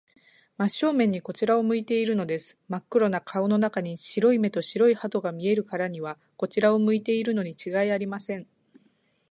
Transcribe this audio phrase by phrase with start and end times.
[0.57, 2.57] 真正面にこちらを向いているのです。
[2.67, 8.47] まっ黒な顔の中に、白い目と白い歯とが見えるからには、こちらを向いているのにちがいありません。